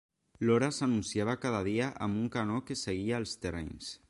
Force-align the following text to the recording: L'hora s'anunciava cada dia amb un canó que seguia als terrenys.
L'hora 0.49 0.69
s'anunciava 0.77 1.35
cada 1.43 1.61
dia 1.69 1.91
amb 2.09 2.21
un 2.23 2.33
canó 2.39 2.59
que 2.71 2.81
seguia 2.87 3.23
als 3.23 3.41
terrenys. 3.47 3.97